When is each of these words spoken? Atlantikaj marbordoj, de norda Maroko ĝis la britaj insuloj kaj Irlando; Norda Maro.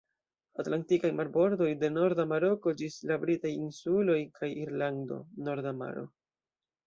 Atlantikaj 0.61 1.09
marbordoj, 1.17 1.67
de 1.83 1.89
norda 1.97 2.23
Maroko 2.31 2.73
ĝis 2.79 2.97
la 3.11 3.17
britaj 3.25 3.51
insuloj 3.57 4.17
kaj 4.41 4.49
Irlando; 4.65 5.19
Norda 5.49 5.75
Maro. 5.83 6.05